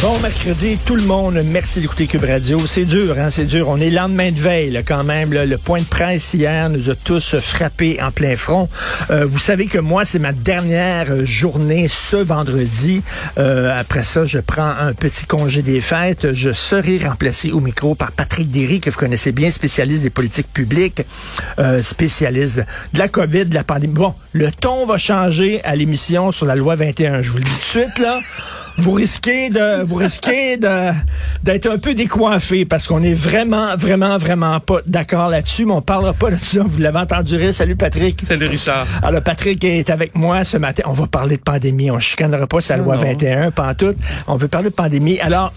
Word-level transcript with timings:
Bon 0.00 0.18
mercredi, 0.18 0.78
tout 0.84 0.96
le 0.96 1.02
monde. 1.02 1.40
Merci 1.46 1.80
d'écouter 1.80 2.06
Cube 2.06 2.24
Radio. 2.24 2.58
C'est 2.66 2.84
dur, 2.84 3.16
hein, 3.18 3.30
c'est 3.30 3.44
dur. 3.46 3.68
On 3.68 3.78
est 3.78 3.90
lendemain 3.90 4.30
de 4.30 4.38
veille, 4.38 4.82
quand 4.86 5.02
même. 5.02 5.32
Le 5.32 5.56
point 5.56 5.80
de 5.80 5.84
presse 5.84 6.34
hier 6.34 6.68
nous 6.68 6.90
a 6.90 6.94
tous 6.94 7.36
frappés 7.38 7.98
en 8.02 8.10
plein 8.10 8.36
front. 8.36 8.68
Euh, 9.10 9.24
vous 9.24 9.38
savez 9.38 9.66
que 9.66 9.78
moi, 9.78 10.04
c'est 10.04 10.18
ma 10.18 10.32
dernière 10.32 11.24
journée 11.24 11.88
ce 11.88 12.16
vendredi. 12.16 13.02
Euh, 13.38 13.74
après 13.76 14.04
ça, 14.04 14.26
je 14.26 14.38
prends 14.38 14.74
un 14.78 14.92
petit 14.92 15.24
congé 15.24 15.62
des 15.62 15.80
fêtes. 15.80 16.34
Je 16.34 16.52
serai 16.52 16.98
remplacé 16.98 17.50
au 17.50 17.60
micro 17.60 17.94
par 17.94 18.12
Patrick 18.12 18.50
Derry, 18.50 18.80
que 18.80 18.90
vous 18.90 18.98
connaissez 18.98 19.32
bien, 19.32 19.50
spécialiste 19.50 20.02
des 20.02 20.10
politiques 20.10 20.52
publiques, 20.52 21.02
euh, 21.58 21.82
spécialiste 21.82 22.62
de 22.92 22.98
la 22.98 23.08
COVID, 23.08 23.46
de 23.46 23.54
la 23.54 23.64
pandémie. 23.64 23.94
Bon, 23.94 24.14
le 24.32 24.50
ton 24.50 24.86
va 24.86 24.98
changer 24.98 25.62
à 25.64 25.76
l'émission 25.76 26.30
sur 26.30 26.46
la 26.46 26.56
loi 26.56 26.76
21. 26.76 27.22
Je 27.22 27.30
vous 27.30 27.38
le 27.38 27.44
dis 27.44 27.50
tout 27.52 27.58
de 27.58 27.84
suite, 27.84 27.98
là 27.98 28.18
vous 28.76 28.92
risquez 28.92 29.50
de 29.50 29.73
vous 29.82 29.96
risquez 29.96 30.56
d'être 30.56 31.66
un 31.66 31.78
peu 31.78 31.94
décoiffé 31.94 32.64
parce 32.64 32.86
qu'on 32.86 33.02
est 33.02 33.14
vraiment 33.14 33.76
vraiment 33.76 34.16
vraiment 34.18 34.60
pas 34.60 34.80
d'accord 34.86 35.28
là-dessus 35.28 35.66
mais 35.66 35.72
on 35.72 35.82
parlera 35.82 36.12
pas 36.12 36.30
de 36.30 36.36
ça. 36.36 36.62
Vous 36.64 36.78
l'avez 36.78 36.98
entendu 36.98 37.36
rire. 37.36 37.52
Salut 37.52 37.76
Patrick. 37.76 38.20
Salut 38.20 38.46
Richard. 38.46 38.86
alors 39.02 39.22
Patrick 39.22 39.62
est 39.64 39.90
avec 39.90 40.14
moi 40.14 40.44
ce 40.44 40.56
matin. 40.56 40.84
On 40.86 40.92
va 40.92 41.06
parler 41.06 41.36
de 41.36 41.42
pandémie. 41.42 41.90
On 41.90 41.98
chicanera 41.98 42.46
pas 42.46 42.60
sa 42.60 42.76
loi 42.76 42.96
non. 42.96 43.02
21 43.02 43.50
pas 43.50 43.74
tout 43.74 43.94
on 44.26 44.36
veut 44.36 44.48
parler 44.48 44.70
de 44.70 44.74
pandémie. 44.74 45.18
Alors 45.20 45.52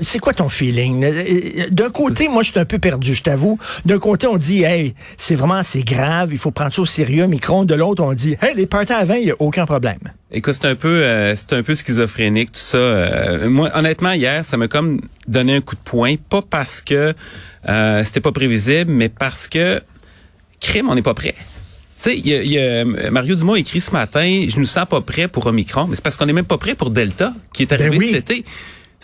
c'est 0.00 0.18
quoi 0.18 0.32
ton 0.32 0.48
feeling? 0.48 1.04
Euh, 1.04 1.66
d'un 1.70 1.90
côté 1.90 2.28
moi 2.28 2.42
je 2.42 2.50
suis 2.50 2.60
un 2.60 2.64
peu 2.64 2.78
perdu 2.78 3.14
je 3.14 3.22
t'avoue. 3.22 3.58
D'un 3.84 3.98
côté 3.98 4.26
on 4.26 4.36
dit 4.36 4.62
hey 4.62 4.94
c'est 5.18 5.34
vraiment 5.34 5.62
c'est 5.62 5.84
grave. 5.84 6.30
Il 6.32 6.38
faut 6.38 6.50
prendre 6.50 6.72
ça 6.72 6.82
au 6.82 6.86
sérieux 6.86 7.26
micron 7.26 7.64
de 7.64 7.74
l'autre 7.74 8.02
on 8.02 8.12
dit 8.12 8.36
hey 8.42 8.54
les 8.54 8.66
parties 8.66 8.92
avant 8.92 9.14
il 9.14 9.28
y 9.28 9.30
a 9.30 9.36
aucun 9.38 9.66
problème 9.66 9.98
Écoute, 10.32 10.54
c'est 10.54 10.66
un 10.66 10.74
peu, 10.74 10.88
euh, 10.88 11.36
c'est 11.36 11.52
un 11.52 11.62
peu 11.62 11.74
schizophrénique 11.76 12.50
tout 12.50 12.58
ça. 12.58 12.78
Euh, 12.78 13.48
moi, 13.48 13.70
honnêtement, 13.74 14.10
hier, 14.10 14.44
ça 14.44 14.56
m'a 14.56 14.66
comme 14.66 15.00
donné 15.28 15.54
un 15.54 15.60
coup 15.60 15.76
de 15.76 15.80
poing, 15.80 16.16
pas 16.16 16.42
parce 16.42 16.80
que 16.80 17.14
euh, 17.68 18.04
c'était 18.04 18.20
pas 18.20 18.32
prévisible, 18.32 18.90
mais 18.90 19.08
parce 19.08 19.46
que 19.46 19.80
crime, 20.60 20.88
on 20.88 20.96
n'est 20.96 21.02
pas 21.02 21.14
prêt. 21.14 21.34
Tu 21.38 22.02
sais, 22.02 22.18
il 22.18 22.26
y 22.26 22.34
a, 22.34 22.42
y 22.42 22.58
a, 22.58 23.10
Mario 23.10 23.36
Dumont 23.36 23.54
a 23.54 23.58
écrit 23.58 23.80
ce 23.80 23.92
matin, 23.92 24.44
je 24.48 24.58
nous 24.58 24.66
sens 24.66 24.86
pas 24.90 25.00
prêt 25.00 25.28
pour 25.28 25.46
Omicron, 25.46 25.86
mais 25.86 25.94
c'est 25.94 26.02
parce 26.02 26.16
qu'on 26.16 26.26
n'est 26.26 26.32
même 26.32 26.44
pas 26.44 26.58
prêt 26.58 26.74
pour 26.74 26.90
Delta, 26.90 27.32
qui 27.54 27.62
est 27.62 27.72
arrivé 27.72 27.90
Ben 27.90 27.98
oui. 27.98 28.10
cet 28.12 28.30
été. 28.30 28.42
Tu 28.42 28.48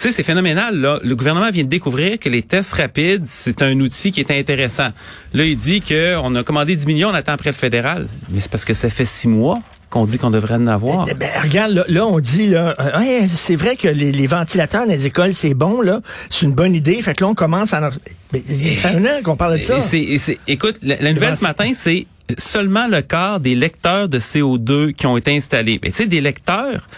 sais, 0.09 0.11
c'est 0.11 0.25
phénoménal. 0.25 0.77
Là. 0.81 0.99
Le 1.05 1.15
gouvernement 1.15 1.51
vient 1.51 1.65
de 1.65 1.69
découvrir 1.69 2.19
que 2.19 2.31
les 2.31 2.43
tests 2.43 2.73
rapides, 2.73 3.25
c'est 3.27 3.63
un 3.63 3.79
outil 3.79 4.11
qui 4.11 4.21
est 4.21 4.31
intéressant. 4.33 4.89
Là, 5.35 5.45
il 5.45 5.57
dit 5.57 5.83
qu'on 5.83 6.35
a 6.35 6.43
commandé 6.43 6.75
10 6.75 6.87
millions, 6.87 7.11
on 7.11 7.15
attend 7.15 7.33
après 7.33 7.51
le 7.51 7.57
fédéral. 7.57 8.09
Mais 8.31 8.41
c'est 8.41 8.51
parce 8.51 8.65
que 8.65 8.75
ça 8.75 8.91
fait 8.91 9.05
six 9.05 9.29
mois 9.29 9.63
qu'on 9.93 10.07
dit 10.07 10.19
qu'on 10.19 10.31
devrait 10.31 10.55
en 10.55 10.67
avoir. 10.67 11.07
Eh 11.11 11.15
ben, 11.15 11.29
regarde, 11.43 11.73
là, 11.73 11.85
là, 11.87 12.07
on 12.07 12.19
dit, 12.19 12.49
là, 12.49 12.75
euh, 12.81 13.27
c'est 13.31 13.57
vrai 13.57 13.77
que 13.77 13.89
les, 13.89 14.11
les 14.11 14.27
ventilateurs 14.27 14.87
dans 14.87 14.93
les 14.93 15.07
écoles, 15.07 15.35
c'est 15.35 15.55
bon, 15.55 15.83
là. 15.83 16.01
C'est 16.31 16.47
une 16.47 16.55
bonne 16.55 16.75
idée. 16.75 17.01
Fait 17.03 17.15
que 17.15 17.23
là, 17.25 17.29
on 17.31 17.35
commence 17.35 17.73
à... 17.75 17.87
en- 17.87 17.91
Ben, 18.33 18.43
ça 18.75 18.89
fait 18.91 18.97
un 18.97 19.05
an 19.05 19.23
qu'on 19.23 19.37
parle 19.37 19.59
de 19.59 19.63
ça. 19.63 19.77
Et 19.77 19.81
c'est- 19.83 20.01
et 20.01 20.19
c'est- 20.19 20.39
écoute, 20.49 20.77
la, 20.83 20.97
la 20.97 21.13
nouvelle 21.13 21.37
ce 21.37 21.43
matin, 21.43 21.71
c'est 21.75 22.07
seulement 22.39 22.89
le 22.89 23.03
quart 23.03 23.41
des 23.41 23.55
lecteurs 23.55 24.09
de 24.09 24.19
CO2 24.19 24.93
qui 24.93 25.07
ont 25.07 25.17
été 25.19 25.37
installés. 25.37 25.79
Mais 25.83 25.91
tu 25.91 25.97
sais, 25.99 26.07
des 26.07 26.23
lecteurs, 26.23 26.89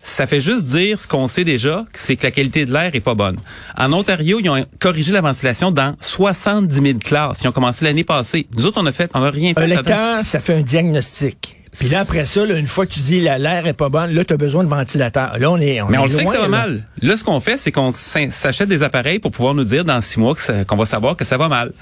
ça 0.00 0.28
fait 0.28 0.40
juste 0.40 0.66
dire 0.66 1.00
ce 1.00 1.08
qu'on 1.08 1.26
sait 1.26 1.42
déjà, 1.42 1.84
c'est 1.94 2.14
que 2.14 2.22
la 2.22 2.30
qualité 2.30 2.64
de 2.64 2.72
l'air 2.72 2.94
est 2.94 3.00
pas 3.00 3.14
bonne. 3.14 3.38
En 3.76 3.92
Ontario, 3.92 4.38
ils 4.40 4.48
ont 4.48 4.64
corrigé 4.78 5.12
la 5.12 5.20
ventilation 5.20 5.72
dans 5.72 5.96
70 6.00 6.74
000 6.80 6.98
classes. 7.00 7.40
Ils 7.42 7.48
ont 7.48 7.52
commencé 7.52 7.84
l'année 7.84 8.04
passée. 8.04 8.46
Nous 8.56 8.66
autres, 8.66 8.80
on 8.80 8.86
a 8.86 8.92
fait, 8.92 9.10
on 9.14 9.22
a 9.24 9.30
rien 9.30 9.52
fait. 9.54 9.64
Un 9.64 9.66
lecteur, 9.66 10.24
ça 10.24 10.38
fait 10.38 10.54
un 10.54 10.60
diagnostic. 10.62 11.56
Puis 11.78 11.88
là, 11.88 12.00
après 12.00 12.24
ça, 12.24 12.44
là, 12.46 12.56
une 12.56 12.66
fois 12.66 12.86
que 12.86 12.92
tu 12.92 13.00
dis 13.00 13.20
la- 13.20 13.38
l'air 13.38 13.66
est 13.66 13.72
pas 13.74 13.88
bon, 13.88 14.12
là, 14.12 14.24
tu 14.24 14.32
as 14.32 14.36
besoin 14.36 14.64
de 14.64 14.68
ventilateur. 14.68 15.38
Là, 15.38 15.50
on 15.50 15.58
est. 15.58 15.80
Mais 15.88 15.96
est 15.96 15.98
on 15.98 16.02
le 16.04 16.08
sait 16.08 16.24
que 16.24 16.30
ça 16.30 16.38
va 16.38 16.42
là. 16.44 16.48
mal. 16.48 16.82
Là, 17.02 17.16
ce 17.16 17.24
qu'on 17.24 17.40
fait, 17.40 17.58
c'est 17.58 17.72
qu'on 17.72 17.92
s'achète 17.92 18.68
des 18.68 18.82
appareils 18.82 19.18
pour 19.18 19.30
pouvoir 19.30 19.54
nous 19.54 19.64
dire 19.64 19.84
dans 19.84 20.00
six 20.00 20.18
mois 20.18 20.34
qu'on 20.66 20.76
va 20.76 20.86
savoir 20.86 21.16
que 21.16 21.24
ça 21.24 21.36
va 21.36 21.48
mal. 21.48 21.72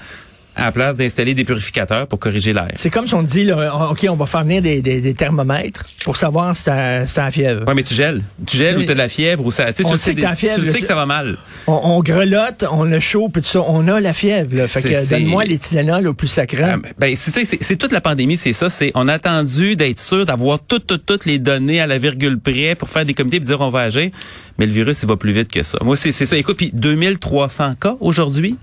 À 0.57 0.63
la 0.65 0.71
place 0.71 0.95
d'installer 0.95 1.33
des 1.33 1.43
purificateurs 1.43 2.07
pour 2.07 2.17
corriger 2.17 2.53
l'air. 2.53 2.69
C'est 2.75 2.89
comme 2.89 3.07
si 3.09 3.13
on 3.13 3.23
dit, 3.23 3.43
là, 3.43 3.89
OK, 3.91 4.05
on 4.09 4.15
va 4.15 4.25
faire 4.25 4.43
venir 4.43 4.61
des, 4.61 4.81
des- 4.81 5.01
des 5.01 5.13
thermomètres 5.13 5.83
pour 6.05 6.15
savoir 6.15 6.55
si 6.55 6.63
t'as 6.65 7.05
si 7.05 7.17
la 7.17 7.29
fièvre. 7.29 7.67
Ouais, 7.67 7.73
mais 7.73 7.83
tu 7.83 7.93
gèles. 7.93 8.21
Tu 8.47 8.55
gèles 8.55 8.77
Oui. 8.77 8.83
ou 8.83 8.85
t'as 8.87 8.93
de 8.93 8.97
la 8.99 9.09
fièvre 9.09 9.45
ou 9.45 9.51
ça. 9.51 9.65
Tu 9.65 9.83
sais, 9.83 9.85
On 9.85 9.89
tu 9.89 9.93
le 9.95 9.99
sait 9.99 10.11
que 10.11 10.15
des- 10.15 10.21
t'as 10.21 10.29
la 10.29 10.35
fièvre, 10.35 10.55
tu 10.55 10.61
le 10.61 10.71
sais 10.71 10.79
que 10.79 10.87
ça 10.87 10.95
va 10.95 11.05
mal. 11.05 11.37
On, 11.67 11.73
on 11.83 11.99
grelotte, 12.01 12.63
on 12.71 12.89
a 12.91 12.99
chaud, 13.01 13.27
puis 13.27 13.41
tout 13.41 13.49
ça. 13.49 13.61
On 13.67 13.87
a 13.89 13.99
la 13.99 14.13
fièvre, 14.13 14.55
là. 14.55 14.67
Fait 14.69 14.81
que 14.81 15.09
donne-moi 15.09 15.43
les 15.43 15.57
Tylenol 15.57 16.07
au 16.07 16.13
plus 16.13 16.27
sacré. 16.29 16.63
Ah, 16.63 16.77
Ben, 16.97 17.13
c'est, 17.15 17.75
toute 17.75 17.91
la 17.91 18.01
pandémie, 18.01 18.37
c'est 18.37 18.53
ça. 18.53 18.69
C'est 18.69 18.91
on 18.95 19.07
a 19.09 19.13
attendu 19.13 19.75
d'être 19.75 19.99
sûr 19.99 20.25
d'avoir 20.25 20.59
toutes, 20.61 20.87
toutes, 20.87 21.05
toutes 21.05 21.25
les 21.25 21.37
données 21.37 21.81
à 21.81 21.87
la 21.87 21.97
virgule 21.97 22.39
près 22.39 22.75
pour 22.75 22.87
faire 22.87 23.03
des 23.05 23.13
comités 23.13 23.37
et 23.37 23.39
dire 23.41 23.59
on 23.59 23.69
va 23.71 23.81
agir. 23.81 24.09
Mais 24.57 24.65
le 24.65 24.71
virus, 24.71 25.01
il 25.03 25.09
va 25.09 25.17
plus 25.17 25.33
vite 25.33 25.51
que 25.51 25.63
ça. 25.63 25.77
Moi, 25.83 25.97
c'est, 25.97 26.13
c'est 26.13 26.25
ça. 26.25 26.37
Écoute, 26.37 26.55
puis 26.55 26.71
2300 26.73 27.75
cas 27.79 27.95
aujourd'hui 27.99 28.55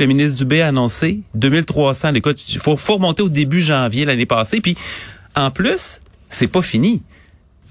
le 0.00 0.06
ministre 0.06 0.38
Dubé 0.38 0.62
a 0.62 0.68
annoncé. 0.68 1.20
2300. 1.34 2.14
Écoute, 2.14 2.42
il 2.52 2.58
faut, 2.58 2.76
faut 2.76 2.94
remonter 2.94 3.22
au 3.22 3.28
début 3.28 3.60
janvier 3.60 4.04
l'année 4.04 4.26
passée. 4.26 4.60
Puis 4.60 4.76
en 5.34 5.50
plus, 5.50 6.00
c'est 6.28 6.48
pas 6.48 6.62
fini. 6.62 7.02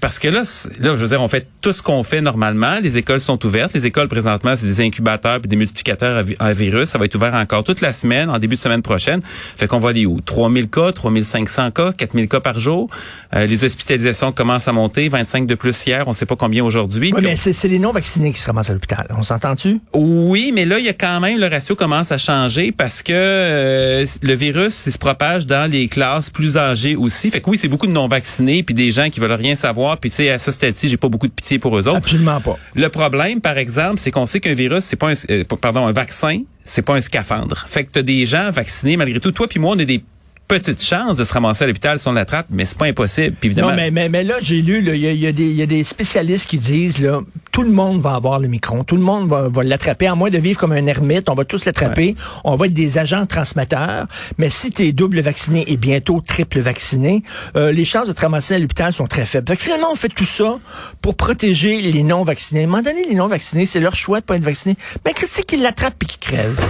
Parce 0.00 0.18
que 0.18 0.28
là, 0.28 0.42
là, 0.80 0.90
je 0.96 1.02
veux 1.02 1.08
dire, 1.08 1.20
on 1.20 1.26
fait 1.28 1.46
tout 1.60 1.72
ce 1.72 1.82
qu'on 1.82 2.02
fait 2.02 2.20
normalement. 2.20 2.78
Les 2.82 2.98
écoles 2.98 3.20
sont 3.20 3.44
ouvertes. 3.44 3.72
Les 3.74 3.84
écoles, 3.86 4.06
présentement, 4.08 4.54
c'est 4.56 4.66
des 4.66 4.80
incubateurs 4.80 5.40
puis 5.40 5.48
des 5.48 5.56
multiplicateurs 5.56 6.16
à, 6.18 6.22
vi- 6.22 6.36
à 6.38 6.52
virus. 6.52 6.88
Ça 6.90 6.98
va 6.98 7.04
être 7.06 7.14
ouvert 7.16 7.34
encore 7.34 7.64
toute 7.64 7.80
la 7.80 7.92
semaine, 7.92 8.30
en 8.30 8.38
début 8.38 8.54
de 8.54 8.60
semaine 8.60 8.82
prochaine. 8.82 9.20
Fait 9.56 9.66
qu'on 9.66 9.78
va 9.80 9.88
aller 9.90 10.06
où? 10.06 10.20
3000 10.20 10.68
cas, 10.68 10.92
3500 10.92 11.70
cas, 11.72 11.92
4000 11.92 12.28
cas 12.28 12.40
par 12.40 12.60
jour. 12.60 12.88
Euh, 13.34 13.46
les 13.46 13.64
hospitalisations 13.64 14.30
commencent 14.32 14.68
à 14.68 14.72
monter. 14.72 15.08
25 15.08 15.46
de 15.46 15.54
plus 15.56 15.84
hier. 15.86 16.04
On 16.06 16.12
sait 16.12 16.26
pas 16.26 16.36
combien 16.36 16.64
aujourd'hui. 16.64 17.12
Oui, 17.14 17.20
mais 17.22 17.36
c'est 17.36 17.52
c'est 17.52 17.68
les 17.68 17.78
non-vaccinés 17.80 18.32
qui 18.32 18.38
se 18.38 18.46
ramassent 18.46 18.70
à 18.70 18.74
l'hôpital. 18.74 19.06
On 19.18 19.24
s'entend-tu? 19.24 19.80
oui, 19.94 20.52
mais 20.54 20.64
là, 20.64 20.78
il 20.78 20.84
y 20.84 20.88
a 20.88 20.92
quand 20.92 21.18
même, 21.20 21.38
le 21.40 21.46
ratio 21.48 21.74
commence 21.74 22.12
à 22.12 22.18
changer 22.18 22.70
parce 22.72 23.02
que 23.02 23.12
euh, 23.14 24.06
le 24.22 24.34
virus, 24.34 24.86
il 24.86 24.92
se 24.92 24.98
propage 24.98 25.46
dans 25.46 25.68
les 25.70 25.88
classes 25.88 26.30
plus 26.30 26.56
âgées 26.56 26.94
aussi. 26.96 27.30
Fait 27.30 27.40
que 27.40 27.50
oui, 27.50 27.56
c'est 27.58 27.68
beaucoup 27.68 27.86
de 27.86 27.92
non-vaccinés 27.92 28.62
puis 28.62 28.74
des 28.74 28.90
gens 28.90 29.10
qui 29.10 29.18
veulent 29.20 29.32
rien 29.32 29.56
savoir. 29.56 29.87
Puis 29.96 30.10
tu 30.10 30.16
sais, 30.16 30.30
à 30.30 30.38
ce 30.38 30.52
stade-ci, 30.52 30.88
j'ai 30.88 30.96
pas 30.96 31.08
beaucoup 31.08 31.26
de 31.28 31.32
pitié 31.32 31.58
pour 31.58 31.76
eux 31.78 31.88
autres. 31.88 31.96
Absolument 31.98 32.40
pas. 32.40 32.58
Le 32.74 32.88
problème, 32.88 33.40
par 33.40 33.58
exemple, 33.58 33.98
c'est 33.98 34.10
qu'on 34.10 34.26
sait 34.26 34.40
qu'un 34.40 34.54
virus, 34.54 34.84
c'est 34.84 34.96
pas 34.96 35.10
un, 35.10 35.14
euh, 35.30 35.44
pardon, 35.60 35.86
un 35.86 35.92
vaccin, 35.92 36.42
c'est 36.64 36.82
pas 36.82 36.94
un 36.94 37.00
scaphandre. 37.00 37.64
Fait 37.68 37.84
que 37.84 37.92
t'as 37.92 38.02
des 38.02 38.24
gens 38.24 38.50
vaccinés 38.50 38.96
malgré 38.96 39.20
tout. 39.20 39.32
Toi 39.32 39.48
puis 39.48 39.58
moi, 39.58 39.74
on 39.76 39.78
a 39.78 39.84
des 39.84 40.02
petites 40.48 40.82
chances 40.82 41.16
de 41.18 41.24
se 41.24 41.32
ramasser 41.32 41.64
à 41.64 41.66
l'hôpital 41.66 42.00
si 42.00 42.08
on 42.08 42.12
l'attrape, 42.12 42.46
mais 42.50 42.64
c'est 42.64 42.76
pas 42.78 42.86
impossible. 42.86 43.36
Puis 43.38 43.48
évidemment, 43.48 43.70
Non, 43.70 43.76
mais, 43.76 43.90
mais, 43.90 44.08
mais 44.08 44.24
là, 44.24 44.36
j'ai 44.40 44.62
lu, 44.62 44.82
il 44.86 44.94
y, 44.96 45.00
y 45.20 45.26
a 45.26 45.32
des- 45.32 45.44
il 45.44 45.54
y 45.56 45.62
a 45.62 45.66
des 45.66 45.84
spécialistes 45.84 46.48
qui 46.48 46.56
disent, 46.58 46.98
là, 47.00 47.20
tout 47.52 47.62
le 47.62 47.70
monde 47.70 48.00
va 48.00 48.14
avoir 48.14 48.38
le 48.40 48.48
micron, 48.48 48.82
tout 48.84 48.96
le 48.96 49.02
monde 49.02 49.28
va, 49.28 49.48
va 49.48 49.62
l'attraper, 49.62 50.06
à 50.06 50.14
moins 50.14 50.30
de 50.30 50.38
vivre 50.38 50.58
comme 50.58 50.72
un 50.72 50.86
ermite, 50.86 51.28
on 51.28 51.34
va 51.34 51.44
tous 51.44 51.64
l'attraper, 51.66 52.14
on 52.44 52.56
va 52.56 52.66
être 52.66 52.72
des 52.72 52.98
agents 52.98 53.26
transmetteurs, 53.26 54.06
mais 54.38 54.48
si 54.48 54.70
tu 54.70 54.84
es 54.86 54.92
double 54.92 55.20
vacciné 55.20 55.64
et 55.70 55.76
bientôt 55.76 56.22
triple 56.26 56.60
vacciné, 56.60 57.22
euh, 57.56 57.70
les 57.72 57.84
chances 57.84 58.08
de 58.08 58.12
te 58.12 58.20
ramasser 58.20 58.54
à 58.54 58.58
l'hôpital 58.58 58.92
sont 58.92 59.06
très 59.06 59.26
faibles. 59.26 59.48
Fait 59.48 59.56
que 59.56 59.62
finalement, 59.62 59.88
on 59.92 59.96
fait 59.96 60.08
tout 60.08 60.24
ça 60.24 60.58
pour 61.02 61.14
protéger 61.16 61.80
les 61.82 62.02
non-vaccinés. 62.02 62.60
À 62.60 62.64
un 62.64 62.66
moment 62.68 62.82
donné, 62.82 63.04
les 63.06 63.14
non-vaccinés, 63.14 63.66
c'est 63.66 63.80
leur 63.80 63.96
choix 63.96 64.20
de 64.20 64.24
pas 64.24 64.36
être 64.36 64.44
vaccinés. 64.44 64.76
Mais 65.04 65.12
qu'est-ce 65.12 65.42
qu'ils 65.42 65.62
l'attrapent 65.62 66.02
et 66.02 66.06
qu'ils 66.06 66.20
crèvent? 66.20 66.60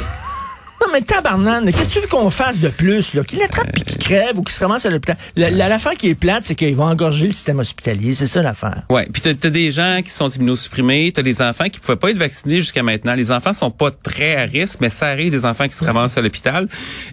Mais 0.93 1.00
tabarnane, 1.02 1.70
qu'est-ce 1.73 1.88
que 1.90 1.94
tu 1.94 2.00
veux 2.00 2.06
qu'on 2.08 2.31
fasse 2.31 2.61
de 2.61 2.69
plus, 2.69 3.14
là? 3.14 3.23
Qu'il 3.25 3.43
attrape 3.43 3.70
puis 3.73 3.82
qu'il 3.82 3.99
crève 3.99 4.38
ou 4.38 4.43
qu'il 4.43 4.55
se 4.55 4.61
ramasse 4.61 4.87
à 4.87 4.90
l'hôpital? 4.90 5.17
La- 5.37 5.50
la- 5.50 5.69
L'affaire 5.69 5.93
qui 5.94 6.08
est 6.08 6.14
plate, 6.14 6.44
c'est 6.46 6.55
qu'ils 6.55 6.75
vont 6.75 6.85
engorger 6.87 7.26
le 7.26 7.32
système 7.32 7.58
hospitalier. 7.58 8.14
C'est 8.14 8.26
ça 8.26 8.43
l'affaire. 8.43 8.82
Ouais, 8.90 9.06
puis 9.12 9.20
t'as 9.23 9.31
as 9.31 9.50
des 9.50 9.70
gens 9.70 10.00
qui 10.02 10.11
sont 10.11 10.29
immunosupprimés, 10.29 11.12
t'as 11.14 11.23
des 11.23 11.43
enfants 11.43 11.69
qui 11.69 11.79
pouvaient 11.79 11.96
pas 11.96 12.11
être 12.11 12.17
vaccinés 12.19 12.56
jusqu'à 12.56 12.82
maintenant. 12.82 13.14
Les 13.14 13.31
enfants 13.31 13.52
sont 13.52 13.70
pas 13.70 13.90
très 13.90 14.37
à 14.37 14.44
risque, 14.44 14.79
mais 14.81 14.90
ça 14.90 15.06
arrive 15.08 15.31
des 15.31 15.44
enfants 15.44 15.69
qui 15.69 15.76
se 15.76 15.85
ramassent 15.85 16.17
à 16.17 16.23
l'hôpital. 16.23 16.69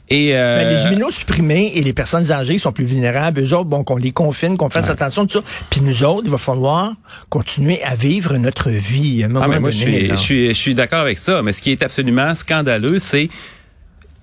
Et 0.09 0.31
euh, 0.35 0.63
Ben, 0.63 0.77
les 0.77 0.83
immunosupprimés 0.85 1.73
et 1.75 1.83
les 1.83 1.93
personnes 1.93 2.31
âgées 2.31 2.57
sont 2.57 2.71
plus 2.71 2.85
vulnérables. 2.85 3.41
Eux 3.41 3.53
autres, 3.53 3.65
bon, 3.65 3.83
qu'on 3.83 3.97
les 3.97 4.11
confine, 4.11 4.57
qu'on 4.57 4.69
fasse 4.69 4.89
attention, 4.89 5.25
tout 5.27 5.39
ça. 5.39 5.43
Puis 5.69 5.81
nous 5.81 6.03
autres, 6.03 6.23
il 6.25 6.31
va 6.31 6.37
falloir 6.37 6.93
continuer 7.29 7.83
à 7.83 7.95
vivre 7.95 8.37
notre 8.37 8.69
vie. 8.69 9.21
À 9.23 9.25
un 9.25 9.29
moment 9.29 9.45
Ah, 9.45 9.47
mais 9.49 9.59
moi, 9.59 9.71
je 9.71 9.77
suis, 9.77 10.09
je 10.09 10.15
suis, 10.15 10.47
je 10.49 10.53
suis 10.53 10.75
d'accord 10.75 10.99
avec 11.01 11.17
ça. 11.17 11.41
Mais 11.41 11.51
ce 11.53 11.61
qui 11.61 11.71
est 11.71 11.83
absolument 11.83 12.33
scandaleux, 12.35 12.99
c'est 12.99 13.29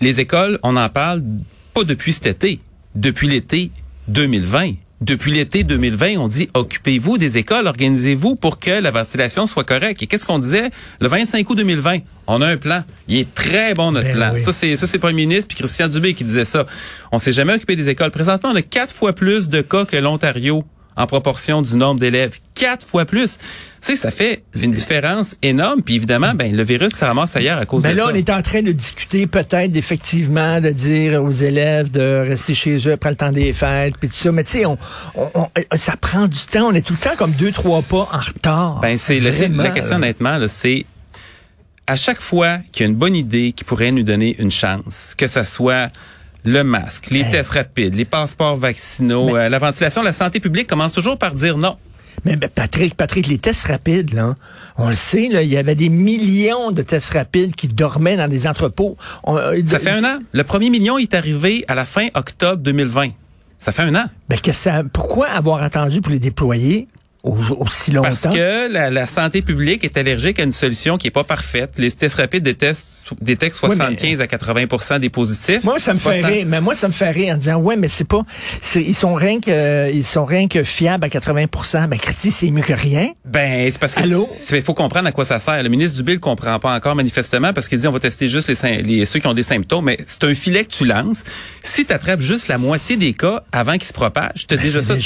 les 0.02 0.20
écoles, 0.20 0.58
on 0.62 0.76
en 0.76 0.88
parle 0.88 1.22
pas 1.74 1.84
depuis 1.84 2.12
cet 2.12 2.26
été, 2.26 2.60
depuis 2.94 3.28
l'été 3.28 3.70
2020. 4.08 4.72
depuis 5.00 5.32
l'été 5.32 5.64
2020, 5.64 6.16
on 6.18 6.28
dit 6.28 6.48
occupez-vous 6.54 7.18
des 7.18 7.36
écoles, 7.38 7.66
organisez-vous 7.66 8.36
pour 8.36 8.58
que 8.60 8.70
la 8.70 8.90
ventilation 8.92 9.46
soit 9.46 9.64
correcte. 9.64 10.02
Et 10.02 10.06
qu'est-ce 10.06 10.24
qu'on 10.26 10.38
disait? 10.38 10.70
Le 11.00 11.08
25 11.08 11.48
août 11.50 11.56
2020 11.56 11.98
On 12.28 12.40
a 12.42 12.46
un 12.48 12.56
plan. 12.56 12.84
Il 13.08 13.16
est 13.16 13.34
très 13.34 13.74
bon 13.74 13.90
notre 13.92 14.06
Ben 14.08 14.14
plan. 14.16 14.30
oui. 14.34 14.40
Ça 14.40 14.52
c'est 14.52 14.76
ça 14.76 14.86
c'est 14.86 14.98
le 14.98 15.00
premier 15.00 15.26
ministre 15.26 15.46
puis 15.48 15.56
Christian 15.56 15.88
Dubé 15.88 16.14
qui 16.14 16.22
disait 16.24 16.44
ça. 16.44 16.66
On 17.10 17.18
s'est 17.18 17.32
jamais 17.32 17.54
occupé 17.54 17.74
des 17.74 17.88
écoles. 17.88 18.10
Présentement, 18.12 18.50
on 18.52 18.56
a 18.56 18.62
quatre 18.62 18.94
fois 18.94 19.12
plus 19.12 19.48
de 19.48 19.60
cas 19.60 19.84
que 19.84 19.96
l'Ontario 19.96 20.64
en 20.94 21.06
proportion 21.06 21.62
du 21.62 21.74
nombre 21.76 21.98
d'élèves. 22.00 22.38
Quatre 22.54 22.86
fois 22.86 23.04
plus. 23.06 23.38
Tu 23.38 23.42
sais, 23.80 23.96
ça 23.96 24.10
fait 24.10 24.42
une 24.54 24.70
différence 24.70 25.34
énorme. 25.42 25.82
Puis 25.82 25.96
évidemment, 25.96 26.34
ben 26.34 26.54
le 26.54 26.62
virus 26.62 26.92
se 26.94 27.04
ramasse 27.04 27.34
ailleurs 27.34 27.58
à 27.58 27.64
cause 27.66 27.82
Ben 27.82 27.92
de 27.92 27.96
là, 27.96 28.04
ça. 28.04 28.10
on 28.12 28.14
est 28.14 28.30
en 28.30 28.42
train 28.42 28.62
de 28.62 28.72
discuter 28.72 29.26
peut-être 29.26 29.74
effectivement 29.74 30.60
de 30.60 30.68
dire 30.70 31.22
aux 31.22 31.30
élèves 31.30 31.90
de 31.90 32.24
rester 32.28 32.54
chez 32.54 32.76
eux 32.86 32.92
après 32.92 33.10
le 33.10 33.16
temps 33.16 33.32
des 33.32 33.52
fêtes, 33.52 33.94
puis 33.98 34.08
tout 34.08 34.14
ça. 34.14 34.30
Mais 34.32 34.44
tu 34.44 34.52
sais, 34.58 34.66
on, 34.66 34.76
on- 35.14 35.30
on- 35.34 35.48
ça 35.76 35.96
prend 35.96 36.28
du 36.28 36.38
temps. 36.40 36.68
On 36.68 36.74
est 36.74 36.82
tout 36.86 36.92
le 36.92 36.98
temps 37.10 37.16
comme 37.16 37.32
deux, 37.40 37.50
trois 37.52 37.80
pas 37.82 38.06
en 38.12 38.20
retard. 38.20 38.80
Ben 38.80 38.96
c'est 38.98 39.18
la 39.18 39.30
question 39.70 39.90
là. 39.92 39.96
honnêtement, 39.96 40.36
là, 40.36 40.46
c'est 40.48 40.84
à 41.86 41.96
chaque 41.96 42.20
fois 42.20 42.58
qu'il 42.70 42.84
y 42.84 42.86
a 42.86 42.90
une 42.90 42.96
bonne 42.96 43.16
idée 43.16 43.52
qui 43.52 43.64
pourrait 43.64 43.90
nous 43.90 44.04
donner 44.04 44.36
une 44.38 44.50
chance, 44.52 45.14
que 45.16 45.26
ça 45.26 45.44
soit 45.44 45.88
le 46.44 46.62
masque, 46.64 47.08
les 47.10 47.20
Hey. 47.20 47.30
tests 47.30 47.50
rapides, 47.50 47.94
les 47.94 48.04
passeports 48.04 48.56
vaccinaux, 48.56 49.36
euh, 49.36 49.48
la 49.48 49.58
ventilation, 49.58 50.02
la 50.02 50.12
santé 50.12 50.38
publique 50.40 50.66
commence 50.68 50.92
toujours 50.92 51.18
par 51.18 51.34
dire 51.34 51.56
non. 51.56 51.76
Mais 52.24 52.36
ben, 52.36 52.48
Patrick, 52.54 52.94
Patrick, 52.94 53.26
les 53.26 53.38
tests 53.38 53.66
rapides, 53.66 54.14
là, 54.14 54.36
on 54.76 54.88
le 54.88 54.94
sait, 54.94 55.28
là, 55.28 55.42
il 55.42 55.48
y 55.50 55.56
avait 55.56 55.74
des 55.74 55.88
millions 55.88 56.70
de 56.70 56.82
tests 56.82 57.12
rapides 57.14 57.54
qui 57.54 57.68
dormaient 57.68 58.16
dans 58.16 58.28
des 58.28 58.46
entrepôts. 58.46 58.96
On- 59.24 59.36
euh, 59.36 59.58
Ça 59.64 59.78
fait 59.78 59.90
un 59.90 60.04
an. 60.04 60.18
Le 60.32 60.44
premier 60.44 60.70
million 60.70 60.98
est 60.98 61.14
arrivé 61.14 61.64
à 61.68 61.74
la 61.74 61.84
fin 61.84 62.08
octobre 62.14 62.62
2020. 62.62 63.10
Ça 63.58 63.72
fait 63.72 63.82
un 63.82 63.94
an. 63.94 64.06
Ben, 64.28 64.38
que 64.40 64.52
ça, 64.52 64.82
pourquoi 64.92 65.28
avoir 65.28 65.62
attendu 65.62 66.00
pour 66.00 66.12
les 66.12 66.18
déployer? 66.18 66.88
Aussi 67.22 67.92
longtemps? 67.92 68.08
Parce 68.08 68.28
que 68.28 68.70
la, 68.72 68.90
la 68.90 69.06
santé 69.06 69.42
publique 69.42 69.84
est 69.84 69.96
allergique 69.96 70.40
à 70.40 70.42
une 70.42 70.52
solution 70.52 70.98
qui 70.98 71.06
est 71.08 71.12
pas 71.12 71.24
parfaite. 71.24 71.72
Les 71.78 71.90
tests 71.90 72.16
rapides 72.16 72.42
détestent, 72.42 73.06
détectent 73.20 73.60
Oui, 73.62 73.70
mais- 73.70 73.76
75 73.76 74.20
à 74.20 74.26
80 74.26 74.98
des 74.98 75.08
positifs. 75.08 75.64
Moi, 75.64 75.78
ça 75.78 75.94
me 75.94 75.98
fait 75.98 76.20
rire. 76.24 76.44
Mais 76.48 76.60
moi, 76.60 76.74
ça 76.74 76.88
me 76.88 76.92
fait 76.92 77.10
rire 77.10 77.34
en 77.34 77.38
disant, 77.38 77.56
ouais, 77.56 77.76
mais 77.76 77.88
c'est 77.88 78.06
pas, 78.06 78.22
c'est- 78.60 78.82
ils 78.82 78.94
sont 78.94 79.14
rien 79.14 79.40
que, 79.40 79.92
ils 79.92 80.04
sont 80.04 80.24
rien 80.24 80.48
que 80.48 80.64
fiables 80.64 81.04
à 81.04 81.08
80% 81.08 81.88
Ben, 81.88 81.98
Christy, 81.98 82.30
c'est 82.30 82.50
mieux 82.50 82.62
que 82.62 82.72
rien. 82.72 83.10
Ben, 83.24 83.70
c'est 83.70 83.78
parce 83.78 83.94
que 83.94 84.02
il 84.56 84.62
faut 84.62 84.74
comprendre 84.74 85.06
à 85.08 85.12
quoi 85.12 85.24
ça 85.24 85.38
sert. 85.40 85.62
Le 85.62 85.68
ministre 85.68 85.96
Dubé 85.98 86.14
le 86.14 86.18
comprend 86.18 86.58
pas 86.58 86.74
encore 86.74 86.94
manifestement 86.96 87.52
parce 87.52 87.68
qu'il 87.68 87.78
dit 87.78 87.86
on 87.86 87.92
va 87.92 88.00
tester 88.00 88.28
juste 88.28 88.48
les, 88.48 89.04
ceux 89.06 89.20
qui 89.20 89.26
ont 89.26 89.34
des 89.34 89.42
symptômes, 89.42 89.84
mais 89.86 89.98
c'est 90.06 90.24
un 90.24 90.34
filet 90.34 90.64
que 90.64 90.70
tu 90.70 90.84
lances. 90.84 91.24
Si 91.62 91.84
tu 91.84 91.92
attrapes 91.92 92.20
juste 92.20 92.48
la 92.48 92.58
moitié 92.58 92.96
des 92.96 93.12
cas 93.12 93.44
avant 93.52 93.74
qu'ils 93.74 93.84
se 93.84 93.92
propagent, 93.92 94.46
tu 94.48 94.54
as 94.54 94.56
Ben, 94.56 94.62
déjà 94.64 94.82
ça 94.82 94.94
de. 94.94 95.00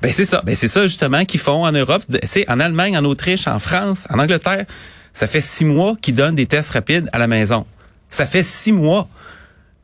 Ben 0.00 0.12
c'est 0.12 0.24
ça. 0.24 0.42
Ben 0.44 0.54
c'est 0.56 0.68
ça 0.68 0.82
justement 0.84 1.24
qu'ils 1.24 1.40
font 1.42 1.64
en 1.64 1.72
Europe, 1.72 2.02
c'est 2.22 2.48
en 2.50 2.60
Allemagne, 2.60 2.96
en 2.96 3.04
Autriche, 3.04 3.46
en 3.46 3.58
France, 3.58 4.06
en 4.10 4.18
Angleterre. 4.18 4.64
Ça 5.12 5.26
fait 5.26 5.40
six 5.42 5.64
mois 5.64 5.94
qu'ils 6.00 6.14
donnent 6.14 6.34
des 6.36 6.46
tests 6.46 6.70
rapides 6.70 7.08
à 7.12 7.18
la 7.18 7.26
maison. 7.26 7.66
Ça 8.08 8.24
fait 8.26 8.42
six 8.42 8.72
mois. 8.72 9.08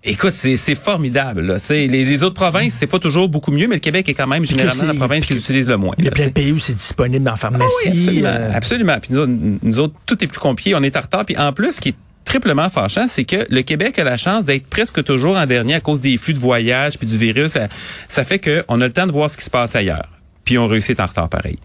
Écoute, 0.04 0.32
c'est 0.32 0.74
formidable. 0.76 1.42
Là. 1.42 1.58
C'est- 1.58 1.86
Les, 1.88 2.04
les 2.04 2.22
autres 2.22 2.36
provinces, 2.36 2.72
c'est 2.74 2.86
pas 2.86 2.98
toujours 3.00 3.28
beaucoup 3.28 3.50
mieux, 3.50 3.66
mais 3.66 3.74
le 3.74 3.80
Québec 3.80 4.08
est 4.08 4.14
quand 4.14 4.28
même 4.28 4.44
généralement 4.46 4.84
la 4.84 4.94
province 4.94 5.26
qui 5.26 5.34
l'utilise 5.34 5.68
le 5.68 5.76
moins. 5.76 5.94
Il 5.98 6.04
y 6.04 6.08
a 6.08 6.12
plein 6.12 6.26
de 6.26 6.30
pays 6.30 6.52
où 6.52 6.58
c'est 6.60 6.76
disponible 6.76 7.28
en 7.28 7.36
pharmacie. 7.36 7.64
ah 7.86 7.90
oui, 7.90 7.98
absolument. 7.98 8.28
euh, 8.28 8.50
absolument. 8.54 8.98
Puis 9.00 9.12
nous, 9.12 9.20
autres- 9.20 9.32
nous 9.62 9.78
autres, 9.80 9.94
tout 10.06 10.22
est 10.24 10.28
plus 10.28 10.38
compliqué, 10.38 10.74
on 10.76 10.82
est 10.82 10.96
en 10.96 11.00
retard. 11.00 11.26
Puis 11.26 11.36
en 11.36 11.52
plus, 11.52 11.72
ce 11.72 11.80
qui 11.80 11.88
est 11.90 11.94
triplement 12.24 12.70
fâchant, 12.70 13.06
c'est 13.08 13.24
que 13.24 13.44
le 13.50 13.62
Québec 13.62 13.98
a 13.98 14.04
la 14.04 14.16
chance 14.16 14.44
d'être 14.46 14.66
presque 14.68 15.02
toujours 15.02 15.36
en 15.36 15.46
dernier 15.46 15.74
à 15.74 15.80
cause 15.80 16.00
des 16.00 16.16
flux 16.16 16.34
de 16.34 16.38
voyage 16.38 16.96
puis 16.96 17.06
du 17.06 17.16
virus. 17.16 17.52
Ça, 17.52 17.66
ça 18.08 18.22
fait 18.24 18.38
qu'on 18.38 18.80
a 18.80 18.86
le 18.86 18.92
temps 18.92 19.06
de 19.06 19.12
voir 19.12 19.28
ce 19.30 19.36
qui 19.36 19.44
se 19.44 19.50
passe 19.50 19.74
ailleurs. 19.74 20.08
Puis 20.48 20.56
on 20.56 20.66
réussit 20.66 20.98
en 20.98 21.04
retard 21.04 21.28
pareil. 21.28 21.58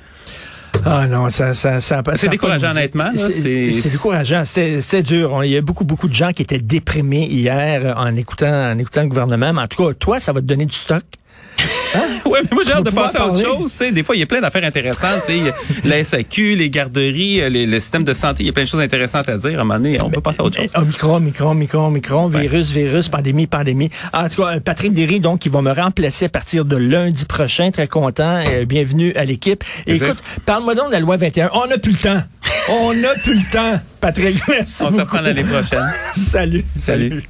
Ah 0.84 1.08
non, 1.08 1.30
ça, 1.30 1.54
ça, 1.54 1.80
ça, 1.80 2.04
ça 2.06 2.18
C'est 2.18 2.28
décourageant, 2.28 2.72
honnêtement, 2.72 3.12
C'est 3.16 3.90
décourageant. 3.90 4.44
C'était 4.44 5.04
dur. 5.04 5.42
Il 5.46 5.52
y 5.52 5.56
a 5.56 5.62
beaucoup, 5.62 5.86
beaucoup 5.86 6.10
de 6.10 6.14
gens 6.14 6.34
qui 6.34 6.42
étaient 6.42 6.60
déprimés 6.60 7.26
hier 7.26 7.94
en 7.98 8.14
écoutant, 8.18 8.72
en 8.72 8.78
écoutant 8.78 9.04
le 9.04 9.08
gouvernement. 9.08 9.54
Mais 9.54 9.62
en 9.62 9.68
tout 9.68 9.88
cas, 9.88 9.94
toi, 9.94 10.20
ça 10.20 10.34
va 10.34 10.42
te 10.42 10.46
donner 10.46 10.66
du 10.66 10.76
stock? 10.76 11.02
Ouais, 12.26 12.40
mais 12.44 12.50
moi 12.52 12.64
j'ai 12.66 12.72
hâte 12.74 12.84
de 12.86 12.90
passer 12.90 13.18
à 13.18 13.28
autre 13.28 13.42
chose. 13.42 13.78
Des 13.94 14.04
fois, 14.04 14.16
il 14.16 14.20
y 14.20 14.24
a 14.24 14.26
plein 14.26 14.42
d'affaires 14.42 14.64
intéressantes. 14.64 15.22
La 15.84 16.04
SAQ, 16.04 16.56
les 16.56 16.70
garderies, 16.70 17.42
euh, 17.42 17.50
les- 17.50 17.66
le 17.66 17.80
système 17.80 18.04
de 18.04 18.14
santé, 18.14 18.44
il 18.44 18.48
y 18.48 18.50
a 18.50 18.54
plein 18.54 18.64
de 18.64 18.68
choses 18.68 18.82
intéressantes 18.82 19.30
à 19.30 19.38
dire. 19.38 19.58
À 19.60 19.62
un 19.62 19.66
moment 19.66 19.76
donné, 19.76 19.98
on 20.02 20.10
peut 20.10 20.22
passer 20.22 20.42
à 20.42 20.44
autre 20.44 20.58
chose. 20.62 20.72
Eh, 20.76 20.80
Omicron, 20.80 21.16
Omicron, 21.16 21.52
Omicron, 21.52 21.86
Omicron, 21.88 22.28
virus, 22.28 22.72
virus, 22.72 23.10
pandémie, 23.10 23.48
pandémie. 23.48 23.90
En 24.14 24.28
tout 24.30 24.42
cas, 24.44 24.56
euh, 24.56 24.60
Patrick 24.60 24.94
Derry, 24.94 25.20
donc, 25.20 25.40
qui 25.40 25.50
va 25.50 25.62
me 25.62 25.72
remplacer 25.72 26.26
à 26.26 26.30
partir 26.30 26.66
de 26.66 26.78
lundi 26.78 27.26
prochain. 27.26 27.72
Très 27.72 27.88
content. 27.88 28.40
Euh, 28.48 28.66
bienvenue 28.66 29.14
à 29.16 29.26
l'équipe. 29.26 29.64
Écoute, 29.88 30.18
parle-moi 30.46 30.76
donc 30.76 30.88
de 30.88 30.94
la 30.94 31.00
loi 31.00 31.18
21. 31.18 31.50
On 31.54 31.68
n'a 31.68 31.78
plus 31.78 31.92
le 31.92 31.98
temps. 31.98 32.22
On 32.70 32.94
n'a 32.94 33.14
plus 33.24 33.36
le 33.36 33.52
temps. 33.52 33.80
Patrick, 34.02 34.38
merci 34.48 34.84
On 34.84 34.92
se 34.92 34.98
reprend 34.98 35.22
l'année 35.22 35.44
prochaine. 35.44 35.84
Salut. 36.14 36.64
Salut. 36.82 37.24